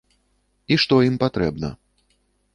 І 0.75 0.77
што 0.85 0.99
ім 1.09 1.21
патрэбна. 1.25 1.73